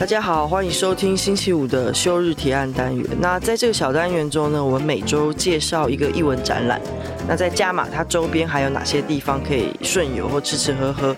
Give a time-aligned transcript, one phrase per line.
[0.00, 3.06] 大家好，欢迎收听星期五的休日提案单元。
[3.20, 6.80] 那在这个小单元中呢，我们每周介绍一个艺文展览。
[7.28, 11.14] 那在加码，它周边还有哪些地方可以顺游或吃吃喝喝，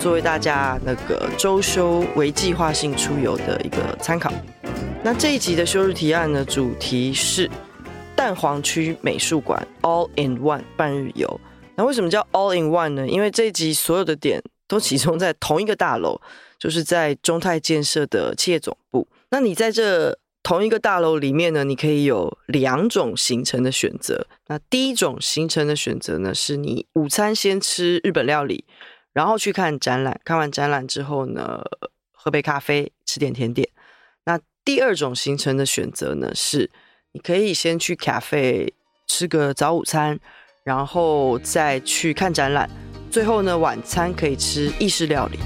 [0.00, 4.32] 作为大家那个周休为计划性出游的一个参考。
[5.02, 7.50] 那这一集的休日提案呢，主题是
[8.16, 11.38] 蛋黄区美术馆 All in One 半日游。
[11.74, 13.06] 那为什么叫 All in One 呢？
[13.06, 16.18] 因为这一集所有的点都集中在同一个大楼。
[16.62, 19.08] 就是在中泰建设的企业总部。
[19.30, 24.28] 那你在这同一个大楼里面呢，你可以有两种行程的选择。
[24.46, 28.64] 那第一种行程的选择呢，是你午餐先吃日本料理，
[29.12, 30.20] 然后去看展览。
[30.24, 31.64] 看完展览之后呢，
[32.12, 33.68] 喝杯咖啡，吃点甜点。
[34.22, 36.70] 那第二种行程的选择呢，是
[37.10, 38.72] 你可以先去咖啡
[39.08, 40.20] 吃个早午餐，
[40.62, 42.70] 然后再去看展览。
[43.10, 45.40] 最后呢，晚餐可以吃意式料理。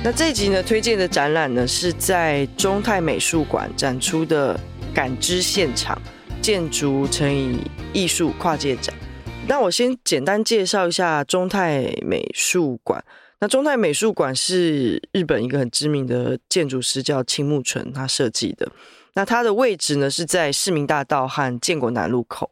[0.00, 4.56] 那这一集呢，推荐的展览呢，是在中泰美术馆展出的
[4.94, 6.00] 《感知现场：
[6.40, 7.58] 建筑乘以
[7.92, 8.94] 艺术跨界展》。
[9.48, 13.04] 那我先简单介绍一下中泰美术馆。
[13.40, 18.70] 那中泰美术馆是日本一个很知名的建筑师叫青木纯他设计的。
[19.14, 22.48] 那它的位置呢，是在市民大道和建国南路口。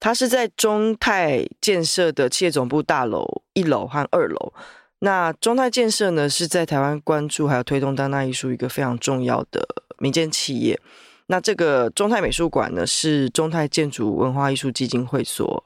[0.00, 4.52] 它是在中泰建设的企业总部大楼一楼和二楼。
[5.00, 9.64] 那中泰建设呢，是在台湾关注还有推动当代艺术一个非常重要的
[9.98, 10.80] 民间企业。
[11.26, 15.62] 那这个中泰美术馆呢，是中泰建筑文化艺术基金会所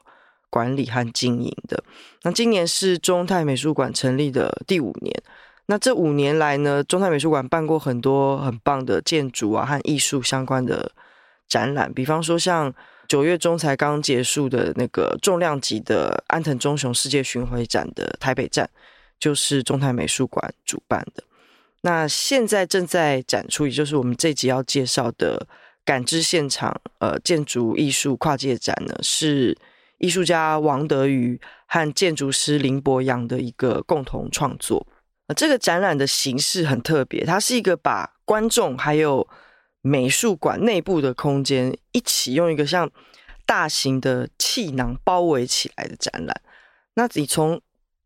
[0.49, 1.83] 管理和经营的。
[2.21, 5.23] 那今年是中泰美术馆成立的第五年。
[5.65, 10.91] 那这五年来呢，中泰美术馆办过很多很棒的建筑啊和艺术相关的
[11.47, 12.71] 展览，比方说像
[13.07, 18.69] 九月中才刚结束的那个重量级的安藤忠雄世界巡回展的台北站。
[19.23, 21.23] 就是中泰美术馆主办的，
[21.79, 25.47] 那现在正在展出，也就是我们这集要介绍的
[25.85, 29.57] 感知现场，呃，建筑艺术跨界展呢，是
[29.99, 34.85] 艺术家王德瑜和建筑师林博洋的一个共同创作。
[35.27, 39.25] 呃，这个展览的形式很特别，它是一个把观众还有
[39.79, 42.91] 美术馆内部的空间一起用一个像
[43.45, 46.41] 大型的气囊包围起来的展览。
[46.95, 47.61] 那你从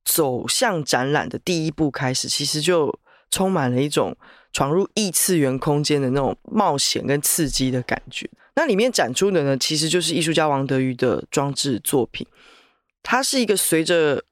[0.07, 2.97] 走向展览的第一步开始，其实就
[3.29, 4.15] 充满了一种
[4.53, 8.27] 闯入异次元空间的那种冒险跟刺激的感觉。
[8.55, 12.25] 那里面展出的呢，其实就是艺术家王德瑜的装置作品。
[13.03, 14.23] 它是一个随着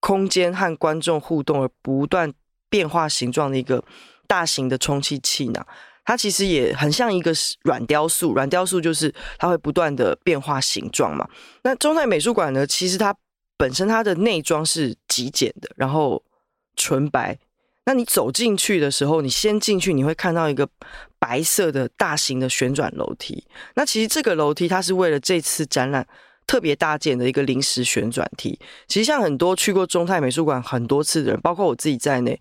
[0.00, 2.32] 空间和观众互动而不断
[2.68, 3.84] 变化形状的一个
[4.26, 5.64] 大型的充气气囊。
[6.04, 7.32] 它其实也很像一个
[7.62, 11.28] 软雕塑，软雕塑就是它会不断的变化形状嘛。
[11.62, 13.14] 那中泰美术馆呢，其实它。
[13.56, 16.22] 本身它的内装是极简的，然后
[16.76, 17.38] 纯白。
[17.84, 20.68] 那你走进去的时候，你先进去，你会看到一个
[21.18, 23.44] 白色的大型的旋转楼梯。
[23.74, 26.06] 那其实这个楼梯它是为了这次展览
[26.46, 28.58] 特别搭建的一个临时旋转梯。
[28.86, 32.40] 其实像很多去过中泰美术馆很多次的人，包括我自己在内，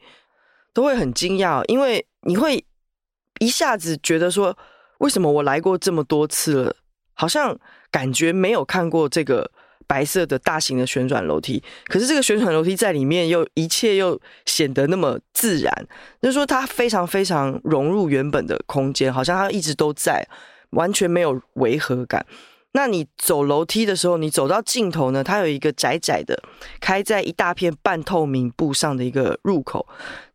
[0.73, 2.63] 都会很惊讶，因为你会
[3.39, 4.55] 一下子觉得说，
[4.99, 6.75] 为什么我来过这么多次了，
[7.16, 9.51] 好像感觉没有看过这个。
[9.91, 15.88] 白色的大型的旋转楼梯，可是这个旋转楼梯在里面又一切又显得那么自然，
[16.22, 20.25] 就是说它非常非常融入原本的空间，好像它一直都在，
[20.69, 22.25] 完全没有违和感。
[22.72, 26.41] 那你走楼梯的时候，你走到尽头呢，它有一个窄窄的
[26.79, 29.85] 开在一大片半透明布上的一个入口，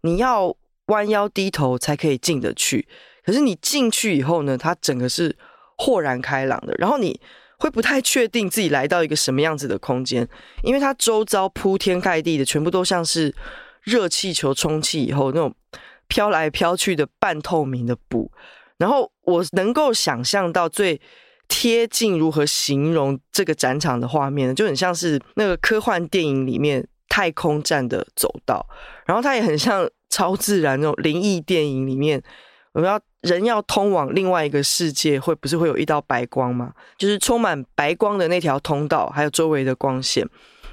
[0.02, 0.54] 你要
[0.88, 2.86] 弯腰低头才可以进得去。
[3.24, 5.34] 可是你进去以后呢，它整个是
[5.78, 7.18] 豁然开朗的，然后你。
[7.58, 10.28] 会不太确定自己来到一个什么样子的空间，
[10.62, 13.34] 因为它周遭铺天盖地的，全部都像是
[13.82, 15.54] 热气球充气以后那种
[16.08, 18.30] 飘来飘去的半透明的布。
[18.78, 21.00] 然后我能够想象到最
[21.48, 28.66] 贴近如何形容这个展场的画面，就很像是那个科幻电影里面太空站的走道，
[29.06, 32.22] 然后它也很像超自然那种灵异电影里面。
[32.72, 36.72] 我们要人要通往另外一个世界，会不是会有一道白光吗？
[36.96, 40.28] 就是充满白光的那条通道，还有周围的光线，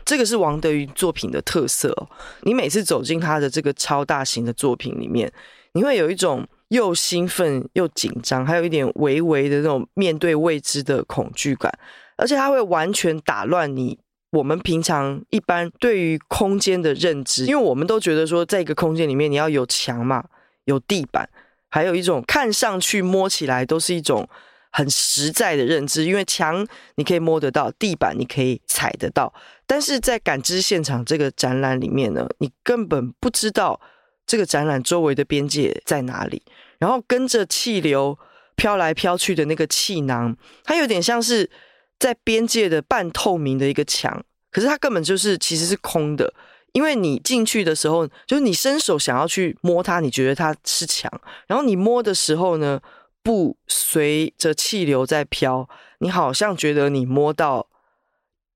[0.05, 2.07] 这个是王德云作品的特色。
[2.41, 5.31] 你每次走进他的这个超大型的作品里面，
[5.73, 11.71] 你会有一种又兴奋又紧张，还有一点微微的那种面对未知的恐惧感，
[12.17, 13.97] 而且他会完全打乱你
[14.31, 20.25] 我们平常一般对于空间的认知，因为我们都觉得说，在一个空间里面，你要有墙嘛，
[20.65, 21.27] 有地板。
[21.73, 24.29] 还有一种看上去摸起来都是一种
[24.71, 26.63] 很实在的认知，因为墙
[26.97, 29.33] 你可以摸得到，地板你可以踩得到，
[29.65, 33.81] 但是在感知现场这个展览里面呢，你根本不知道
[34.27, 36.43] 这个展览周围的边界在哪里，
[36.77, 38.15] 然后跟着气流
[38.55, 41.49] 飘来飘去的那个气囊，它有点像是
[41.97, 46.31] 在边界的半透明的一个墙，可是它根本就是其实是空的，
[46.73, 51.09] 因为你进去的时候，就是你伸手想要去摸它，你觉得它是墙，
[51.47, 52.81] 然后你摸的时候呢，
[53.23, 57.67] 布随着气流在飘，你好像觉得你摸到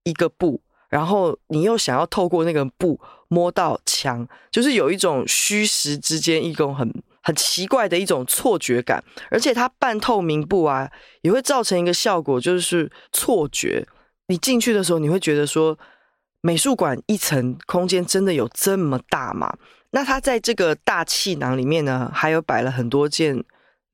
[0.03, 6.91] 一个布，然后你又想要透过那个布摸到墙，就是有一种虚实之间一种很
[7.21, 10.89] 很奇怪的一种错觉感，而且它半透明布啊，
[11.21, 13.85] 也会造成一个效果，就是错觉。
[14.27, 15.77] 你进去的时候，你会觉得说，
[16.41, 19.57] 美术馆一层空间真的有这么大吗？
[19.91, 23.43] 那它在这个大气囊里面呢，还有摆了很多件。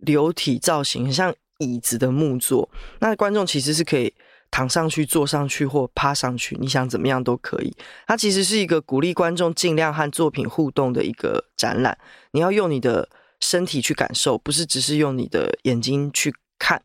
[0.06, 2.70] 流体造型很像椅子的木座，
[3.00, 4.14] 那观众其实是可以
[4.52, 7.74] 躺上去、坐上去或趴上去，你想怎么样都可以。
[8.06, 11.98] 它其实是一个鼓励观众尽量和作品互动的一个展览。
[12.32, 13.08] 你要用你的
[13.40, 16.84] 身体去感受，不是只是用你的眼睛去看。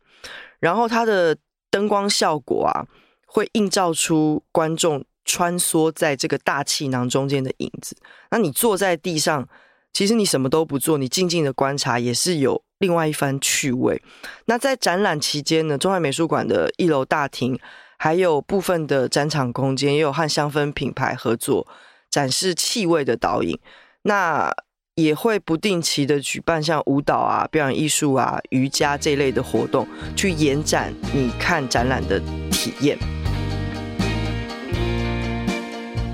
[0.61, 1.37] 然后它的
[1.73, 2.87] 灯光效果啊，
[3.27, 7.95] 会映照出观众穿梭在这个大气囊中间的影子。
[8.31, 9.47] 那你坐在地上，
[9.93, 12.65] 其实你什么都不做，你静静的观察也是有。
[12.79, 14.01] 另外一番趣味。
[14.47, 17.59] 那在展览期间呢，中外美术馆的一楼大厅
[17.99, 21.67] 还有部分的展场空间，也有和香氛品牌合作
[22.09, 23.59] 展示气味的导引。
[24.03, 24.55] 那
[24.95, 29.85] 也会不定期的举办像舞蹈啊、表演艺术啊、瑜伽这类的活动，
[30.17, 32.21] 去延展你看展览的
[32.53, 33.18] 体验。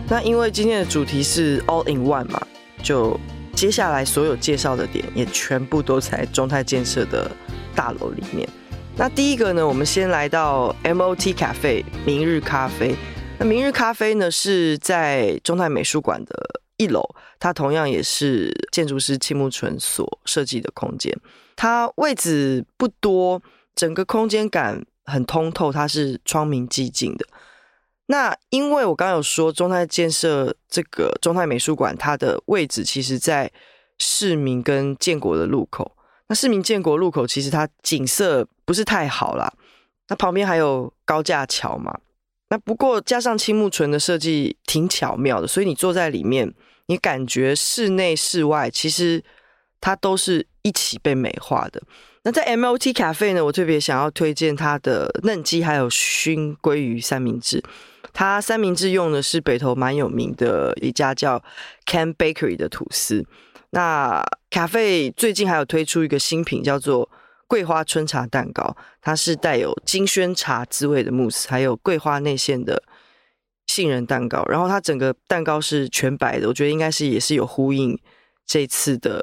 [0.08, 2.46] 那因为今天的主题是 All in One 嘛，
[2.82, 3.18] 就。
[3.54, 7.30] 接下来所有介绍的点也全部都在中泰建设的
[7.72, 8.48] 大楼里面。
[8.96, 12.96] 那第一个呢，我们先来到 MOT Cafe 明日咖啡。
[13.38, 17.00] 那明日咖啡呢是在中泰美术馆的一楼，
[17.38, 21.16] 它同样也是建筑师青木纯所设计的空间。
[21.54, 23.40] 它位置不多，
[23.76, 27.24] 整个空间感很通透，它是窗明几净的。
[28.06, 33.50] 那因为我刚刚有说中泰建设这个中泰美术馆，它的位置其实在
[33.98, 35.96] 市民跟建国的路口。
[36.28, 39.52] 那市民建国路口其实它景色不是太好啦，
[40.08, 41.98] 那旁边还有高架桥嘛。
[42.50, 46.54] 那不过加上青木纯的设计挺巧妙的，所以你坐在里面，
[46.86, 49.24] 你感觉室内室外其实
[49.80, 51.82] 它都是一起被美化的。
[52.24, 57.62] 那在 MOT 咖啡呢，我特别想要推荐它的嫩鸡还有熏鲑鱼三明治。
[58.14, 61.42] 它三明治用的是北投蛮有名的一家叫
[61.84, 63.26] Can Bakery 的吐司。
[63.70, 67.10] 那咖啡最近还有推出一个新品，叫做
[67.46, 72.82] 桂花春茶蛋糕，它是带有金萱茶滋味的慕斯，还有桂花内馅的
[73.66, 74.42] 杏仁蛋糕。
[74.46, 77.98] 然后它整个蛋糕是全白的，我觉得应该是也是有呼应
[78.46, 79.22] 这次的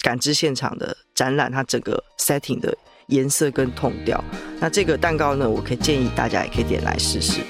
[0.00, 2.76] 感知现场的展览，它整个 setting 的
[3.06, 4.22] 颜色跟 tone 调。
[4.60, 7.40] 那这个蛋糕呢，我可以建议大家也可以点来试试。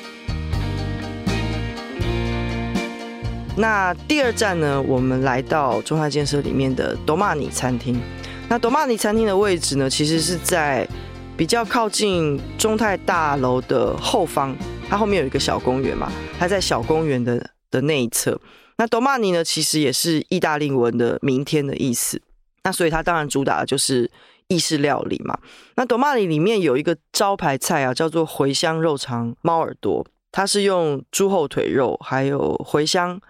[3.57, 8.01] 那第二站呢，我们来到中泰建设里面的多玛尼餐厅。
[8.49, 10.89] 那多玛尼餐厅的位置呢，其实是在
[11.37, 14.57] 比较靠近中泰大楼的后方，
[14.89, 18.41] 它后面有一个小公园嘛，它在小公园的的那一侧。
[18.79, 22.21] 那多玛尼呢，其实也是意大利文的“明天”的意思。
[22.65, 24.11] 那所以它当然主打的就是
[24.49, 25.39] 意式料理嘛。
[25.77, 33.21] 那多玛里里面有一个招牌菜啊，叫做茴香肉肠猫耳朵，它是用猪后腿肉还有茴香。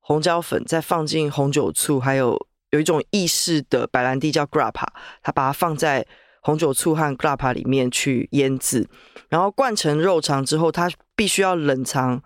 [0.00, 2.34] 红椒粉再放进红酒醋，还有
[2.70, 4.86] 有一种意式的白兰地叫 grappa，
[5.22, 6.06] 它把它放在
[6.40, 8.88] 红酒醋和 grappa 里面去腌制，
[9.28, 12.22] 然后灌成肉肠之后，它必须要冷藏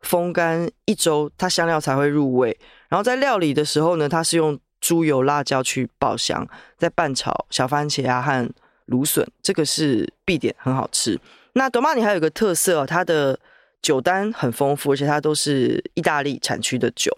[0.00, 2.58] 风干一周，它香料才会入味。
[2.90, 6.46] 然后在料理的时候呢，它是用猪油辣椒去爆香，
[6.76, 8.50] 再拌炒小番茄啊和
[8.86, 11.18] 芦笋，这个是必点，很好吃。
[11.54, 13.38] 那多玛尼还有个特色，它的
[13.80, 17.16] 酒单很丰富，而且它都是意大利产区的酒。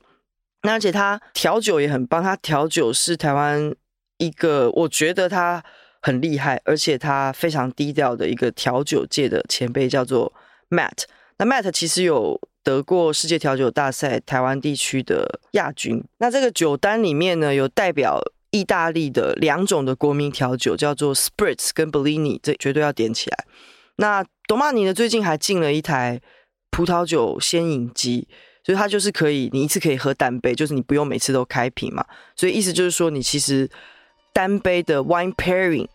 [0.63, 3.75] 那而且它调酒也很棒，它调酒是台湾
[4.19, 5.65] 一个我觉得他
[6.03, 10.33] 很厉害，而且他非常低调的一个调酒界的前辈，叫做
[10.69, 11.05] Matt。
[11.39, 16.03] 那 Matt 其实有得过世界调酒大赛台湾地区的亚军。
[16.19, 23.45] 那这个酒单里面呢，有代表意大利的两种的国民调酒，叫做 Spritz 跟 Bellini，这绝对要点起来。
[23.99, 26.21] 那多玛尼呢，最近还进了一台。
[26.77, 28.27] 葡萄酒鲜饮机，
[28.65, 32.05] 所以它就是可以，你一次可以喝单杯，就是你不用每次都开瓶嘛。
[32.35, 33.71] 所以意思就是说，你其实
[34.33, 35.87] 单杯的 wine pairing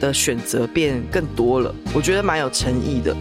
[0.00, 3.16] 的选择变更多了，我觉得蛮有诚意的。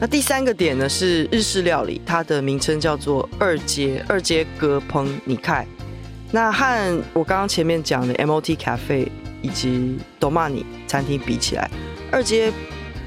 [0.00, 5.66] 那第三个点呢，是日式料理，它的名称叫做二阶二阶格烹尼开。
[6.32, 9.06] 那和我刚刚前面讲的 MOT Cafe
[9.42, 11.70] 以及 Domani 餐厅比起来，
[12.10, 12.50] 二阶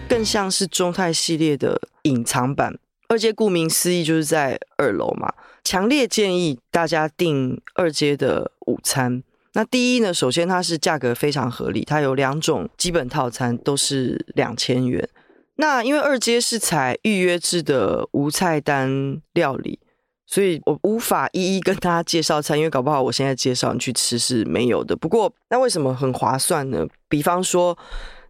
[0.07, 2.77] 更像是中泰系列的隐藏版。
[3.07, 5.33] 二阶顾名思义就是在二楼嘛，
[5.63, 9.23] 强烈建议大家订二阶的午餐。
[9.53, 15.09] 那第一呢，首先它是价格非常合理，它有两种基本套餐，都是两千元。
[15.55, 19.79] 那因为二阶是采预约制的无菜单料理，
[20.25, 24.95] 所以我无法一一跟大家介绍餐，因为搞不好我现在介绍你去吃是没有的。
[24.95, 26.87] 不过那为什么很划算呢？
[27.07, 27.77] 比方说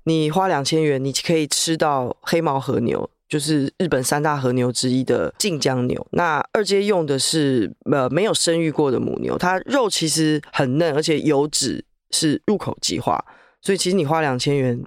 [0.03, 6.05] 你花两千元，你可以吃到黑毛和牛，就是日本三大和牛之一的近江牛。
[6.11, 13.23] 那二阶用的是呃没有生育过的母牛，它肉其实很嫩，而且油脂是入口即化，
[13.61, 14.83] 所以其实你花两千元。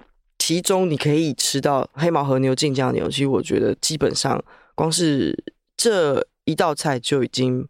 [0.47, 4.41] 其中你可以吃到黑毛和牛、近江牛，其实我觉得基本上
[4.75, 5.43] 光是
[5.75, 7.67] 这一道菜就已经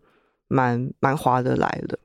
[0.47, 1.97] 蛮蛮划得来了。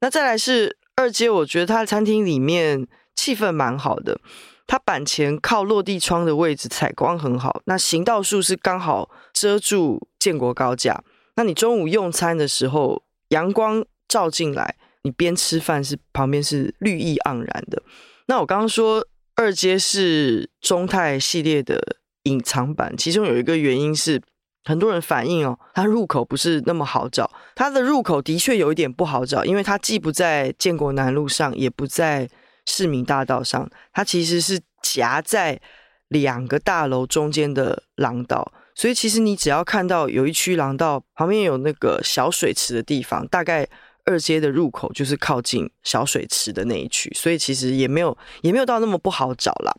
[0.00, 4.18] 那再来是二街，我觉得它餐厅里面气氛蛮好的，
[4.66, 11.04] 它板前靠落地窗的位置采光很好，那行道树是刚好遮住建国高架。
[11.36, 17.80] 那你中午用餐的时候，阳光照进来，你边吃饭是旁边是绿意盎然的。
[18.26, 19.06] 那我刚刚说。
[19.36, 24.20] 二阶是中泰系列的隐藏版，其中有一个原因是
[24.64, 27.30] 很多人反映哦，它入口不是那么好找。
[27.54, 32.28] 它的入口的确有一点不好找，因为它既不在建国南路上，也不在
[32.64, 35.60] 市民大道上，它其实是夹在
[36.08, 38.52] 两个大楼中间的廊道。
[38.74, 43.68] 所以其实你只要看到有一区廊道旁边有那个小水池的地方，大概。
[44.06, 49.76] 二阶的入口就是靠近小水池的那一区，所以其实也没有也没有到那么不好找啦。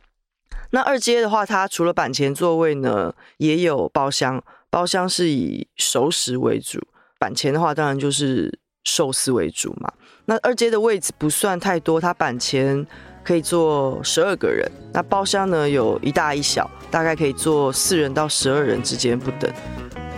[0.72, 6.80] 那二阶的话，它除了板前座位呢，也有包厢，包厢是以熟食为主，
[7.18, 9.92] 板前的话当然就是寿司为主嘛。
[10.26, 12.86] 那二阶的位置不算太多，它板前
[13.24, 19.50] 可以坐十二个人，那包厢呢有一大一小，大概可以坐四人到十二人之间不等。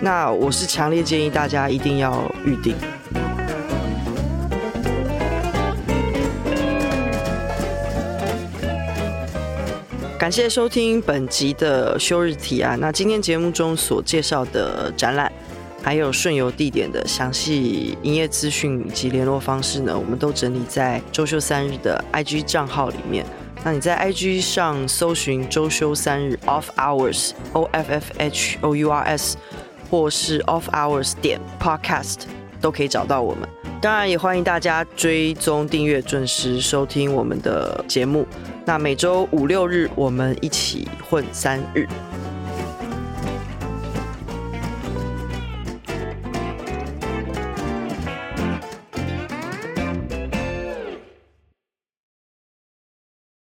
[0.01, 2.75] 那我是强烈建议大家一定要预定。
[10.19, 12.77] 感谢收听本集的休日提案。
[12.77, 15.31] 那今天节目中所介绍的展览，
[15.81, 23.25] 还有顺游地点的详细营业资讯以及联络方式呢，我们都整理在周休三日的 IG 账号里面。
[23.63, 29.37] 那你在 IG 上搜寻周休三日 Off Hours O F F H O U R S，
[29.89, 32.23] 或是 Off Hours 点 Podcast，
[32.59, 33.47] 都可以找到我们。
[33.81, 38.27] 当然，也欢迎大家追踪订阅，准时收听我们的节目。
[38.69, 41.87] 那每周五六日，我们一起混三日。